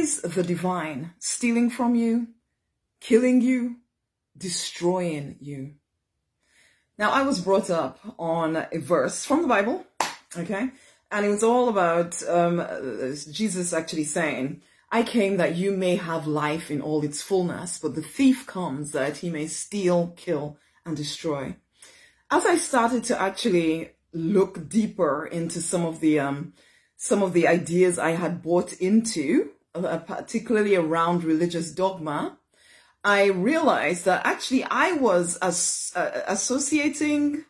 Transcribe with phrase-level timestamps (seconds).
[0.00, 2.28] always the divine stealing from you,
[3.00, 3.76] killing you,
[4.36, 5.74] destroying you.
[6.96, 9.84] Now, I was brought up on a verse from the Bible,
[10.36, 10.70] okay?
[11.10, 12.66] And it was all about um,
[13.30, 17.94] Jesus actually saying, I came that you may have life in all its fullness, but
[17.94, 20.56] the thief comes that he may steal, kill,
[20.86, 21.56] and destroy.
[22.30, 26.54] As I started to actually look deeper into some of the um,
[26.96, 32.38] some of the ideas I had bought into, uh, particularly around religious dogma,
[33.02, 37.44] I realized that actually I was as, uh, associating,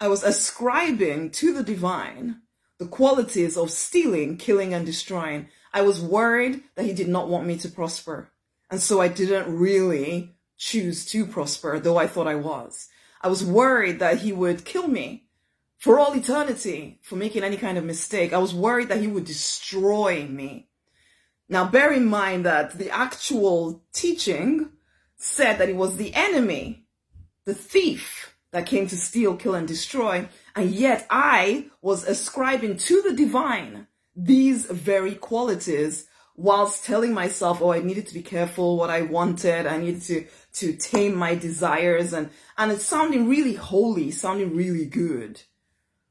[0.00, 2.40] I was ascribing to the divine
[2.78, 5.48] the qualities of stealing, killing, and destroying.
[5.72, 8.30] I was worried that he did not want me to prosper.
[8.70, 12.88] And so I didn't really choose to prosper, though I thought I was.
[13.20, 15.26] I was worried that he would kill me
[15.78, 18.32] for all eternity for making any kind of mistake.
[18.32, 20.65] I was worried that he would destroy me.
[21.48, 24.70] Now, bear in mind that the actual teaching
[25.16, 26.86] said that it was the enemy,
[27.44, 30.28] the thief, that came to steal, kill, and destroy.
[30.54, 37.72] And yet I was ascribing to the divine these very qualities whilst telling myself, oh,
[37.72, 39.66] I needed to be careful what I wanted.
[39.66, 42.12] I needed to, to tame my desires.
[42.12, 45.42] And, and it's sounding really holy, sounding really good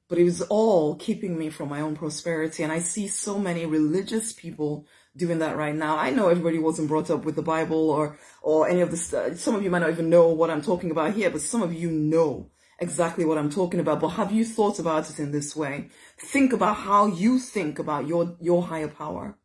[0.08, 2.64] but it was all keeping me from my own prosperity.
[2.64, 5.98] And I see so many religious people doing that right now.
[5.98, 9.38] I know everybody wasn't brought up with the Bible or, or any of the stuff.
[9.38, 11.74] Some of you might not even know what I'm talking about here, but some of
[11.74, 12.50] you know
[12.80, 14.02] exactly what I'm talking about.
[14.02, 15.90] But have you thought about it in this way?
[16.18, 19.38] Think about how you think about your, your higher power.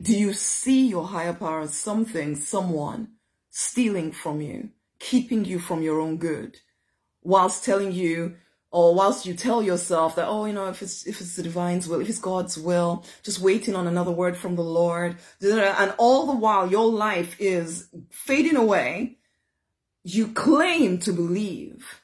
[0.00, 3.12] Do you see your higher power as something, someone
[3.50, 6.58] stealing from you, keeping you from your own good,
[7.22, 8.36] whilst telling you
[8.72, 11.88] or whilst you tell yourself that, oh, you know, if it's, if it's the divine's
[11.88, 16.26] will, if it's God's will, just waiting on another word from the Lord, and all
[16.26, 19.18] the while your life is fading away,
[20.04, 22.00] you claim to believe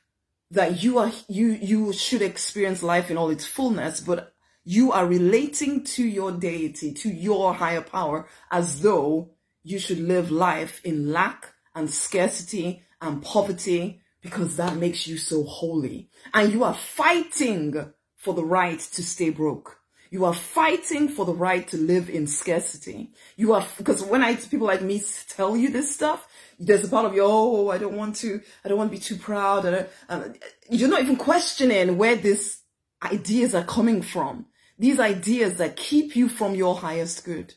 [0.50, 4.34] that you are, you, you should experience life in all its fullness, but
[4.65, 9.31] you are relating to your deity, to your higher power, as though
[9.62, 15.42] you should live life in lack and scarcity and poverty because that makes you so
[15.44, 16.09] holy.
[16.34, 19.78] And you are fighting for the right to stay broke.
[20.10, 23.10] You are fighting for the right to live in scarcity.
[23.36, 26.28] You are, because when I, people like me tell you this stuff,
[26.59, 29.03] there's a part of you, oh, I don't want to, I don't want to be
[29.03, 29.88] too proud.
[30.09, 30.34] Um,
[30.70, 32.60] you're not even questioning where these
[33.03, 34.47] ideas are coming from.
[34.78, 37.54] These ideas that keep you from your highest good.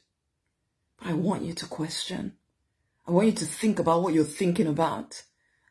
[0.97, 2.33] But I want you to question.
[3.07, 5.23] I want you to think about what you're thinking about.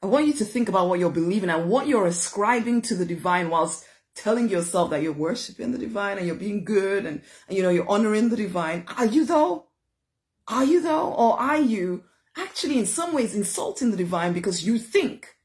[0.03, 3.04] I want you to think about what you're believing and what you're ascribing to the
[3.04, 7.56] divine whilst telling yourself that you're worshiping the divine and you're being good and, and,
[7.56, 8.84] you know, you're honoring the divine.
[8.97, 9.66] Are you though?
[10.47, 11.12] Are you though?
[11.12, 12.04] Or are you
[12.37, 15.37] actually in some ways insulting the divine because you think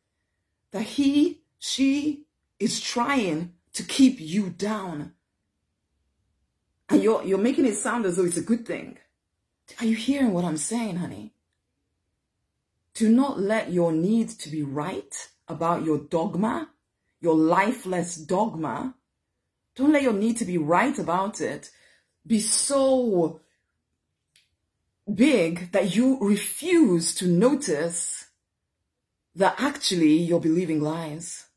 [0.71, 2.25] that he, she
[2.59, 5.13] is trying to keep you down?
[6.89, 8.97] And you're, you're making it sound as though it's a good thing.
[9.79, 11.33] Are you hearing what I'm saying, honey?
[12.93, 16.69] Do not let your need to be right about your dogma,
[17.21, 18.95] your lifeless dogma,
[19.75, 21.71] don't let your need to be right about it
[22.25, 23.39] be so
[25.11, 28.27] big that you refuse to notice
[29.35, 31.47] that actually you're believing lies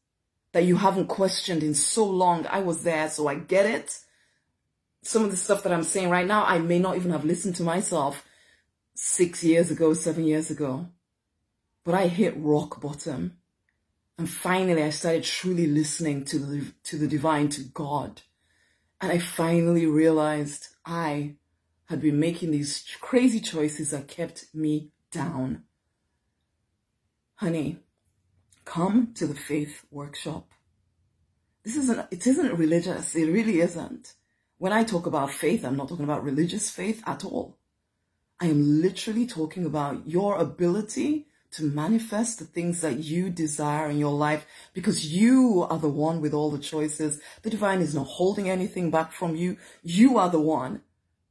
[0.53, 2.47] that you haven't questioned in so long.
[2.47, 3.99] I was there, so I get it.
[5.03, 7.57] Some of the stuff that I'm saying right now, I may not even have listened
[7.57, 8.25] to myself
[8.95, 10.89] six years ago, seven years ago.
[11.87, 13.39] But I hit rock bottom.
[14.19, 18.23] And finally, I started truly listening to the, to the divine, to God.
[19.01, 21.37] And I finally realized I
[21.89, 25.63] had been making these crazy choices that kept me down.
[27.37, 27.79] Honey,
[28.65, 30.51] come to the faith workshop.
[31.63, 33.15] This isn't, it isn't religious.
[33.15, 34.15] It really isn't.
[34.59, 37.59] When I talk about faith, I'm not talking about religious faith at all.
[38.41, 43.99] I am literally talking about your ability to manifest the things that you desire in
[43.99, 47.21] your life because you are the one with all the choices.
[47.43, 49.57] The divine is not holding anything back from you.
[49.83, 50.83] You are the one.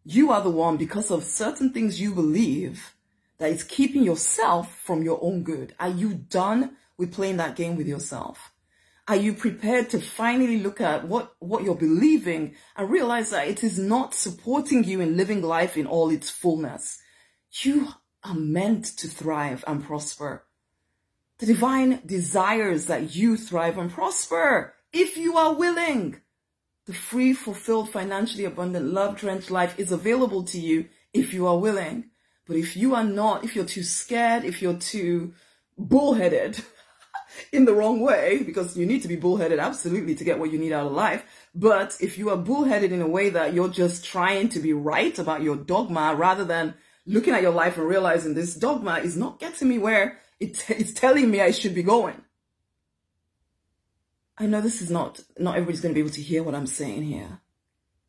[0.04, 2.96] You are the one because of certain things you believe
[3.38, 5.76] that is keeping yourself from your own good.
[5.80, 8.52] Are you done with playing that game with yourself?
[9.08, 13.64] Are you prepared to finally look at what, what you're believing and realize that it
[13.64, 17.00] is not supporting you in living life in all its fullness?
[17.62, 17.90] You
[18.26, 20.44] are meant to thrive and prosper.
[21.40, 26.22] The divine desires that you thrive and prosper if you are willing.
[26.86, 31.58] The free, fulfilled, financially abundant, love drenched life is available to you if you are
[31.58, 32.06] willing.
[32.48, 35.34] But if you are not, if you're too scared, if you're too
[35.78, 36.64] bullheaded
[37.52, 40.60] in the wrong way, because you need to be bullheaded absolutely to get what you
[40.60, 41.26] need out of life.
[41.54, 45.18] But if you are bullheaded in a way that you're just trying to be right
[45.18, 46.76] about your dogma rather than
[47.06, 50.94] looking at your life and realizing this dogma is not getting me where it, it's
[50.94, 52.22] telling me I should be going.
[54.38, 56.68] I know this is not, not everybody's going to be able to hear what I'm
[56.68, 57.40] saying here.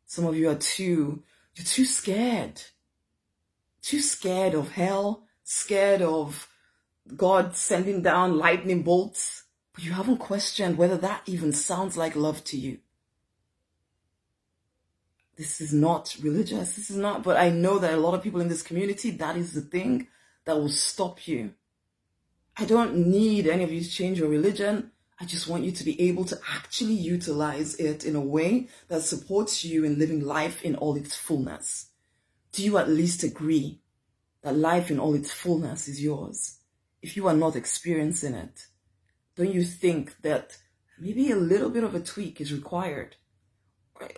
[0.05, 1.23] Some of you are too,
[1.55, 2.61] you're too scared.
[3.81, 6.49] Too scared of hell, scared of
[7.15, 12.43] God sending down lightning bolts, but you haven't questioned whether that even sounds like love
[12.45, 12.79] to you.
[15.37, 16.75] This is not religious.
[16.75, 19.37] This is not, but I know that a lot of people in this community, that
[19.37, 20.07] is the thing
[20.45, 21.53] that will stop you.
[22.57, 24.91] I don't need any of you to change your religion.
[25.19, 29.03] I just want you to be able to actually utilize it in a way that
[29.03, 31.89] supports you in living life in all its fullness.
[32.51, 33.81] Do you at least agree
[34.41, 36.57] that life in all its fullness is yours?
[37.03, 38.65] If you are not experiencing it,
[39.35, 40.57] don't you think that
[40.99, 43.17] maybe a little bit of a tweak is required?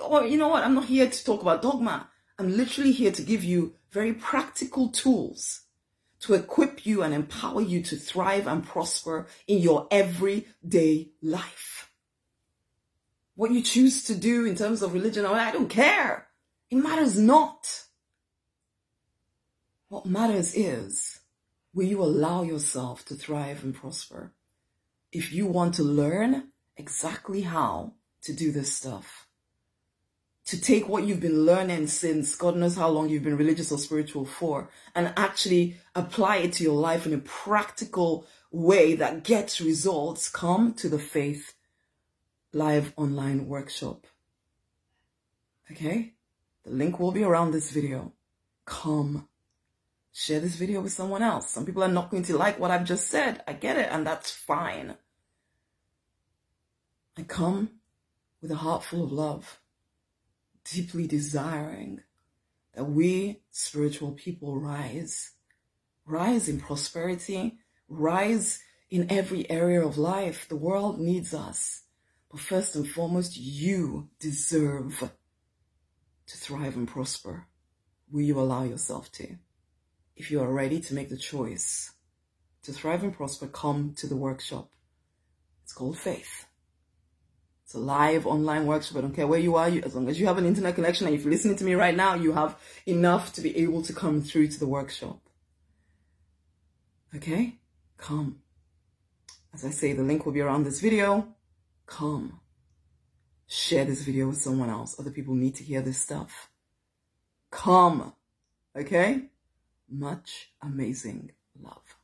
[0.04, 0.64] Or, you know what?
[0.64, 2.10] I'm not here to talk about dogma.
[2.38, 5.62] I'm literally here to give you very practical tools
[6.22, 11.92] to equip you and empower you to thrive and prosper in your everyday life.
[13.36, 16.28] What you choose to do in terms of religion, oh, I don't care.
[16.70, 17.86] It matters not.
[19.88, 21.20] What matters is,
[21.74, 24.34] will you allow yourself to thrive and prosper?
[25.12, 27.94] If you want to learn exactly how
[28.24, 29.29] to do this stuff,
[30.50, 33.78] to take what you've been learning since God knows how long you've been religious or
[33.78, 39.62] spiritual for and actually apply it to your life in a practical way that gets
[39.62, 41.54] results, come to the Faith
[42.51, 44.07] Live Online Workshop.
[45.72, 46.13] Okay?
[46.63, 48.13] The link will be around this video.
[48.66, 49.28] Come.
[50.12, 51.52] Share this video with someone else.
[51.52, 53.44] Some people are not going to like what I've just said.
[53.48, 54.95] I get it, and that's fine.
[57.16, 57.69] I come
[58.42, 59.59] with a heart full of love
[60.64, 62.02] deeply desiring
[62.76, 65.32] that we spiritual people rise,
[66.06, 67.58] rise in prosperity,
[67.88, 68.60] rise
[68.90, 70.48] in every area of life.
[70.48, 71.84] The world needs us.
[72.32, 75.12] But first and foremost, you deserve
[76.28, 77.48] to thrive and prosper.
[78.12, 79.36] Will you allow yourself to?
[80.16, 81.92] If you are ready to make the choice
[82.64, 84.72] to thrive and prosper, come to the workshop.
[85.64, 86.46] It's called Faith.
[87.69, 88.98] It's a live online workshop.
[88.98, 89.69] I don't care where you are.
[89.69, 91.75] You, as long as you have an internet connection and if you're listening to me
[91.75, 92.57] right now, you have
[92.88, 95.19] enough to be able to come through to the workshop.
[97.16, 97.60] Okay?
[97.95, 98.39] Come.
[99.54, 101.27] As I say, the link will be around this video.
[101.86, 102.39] Come.
[103.45, 105.00] Share this video with someone else.
[105.00, 106.50] Other people need to hear this stuff.
[107.51, 108.13] Come.
[108.75, 109.25] Okay?
[109.88, 111.99] Much amazing love.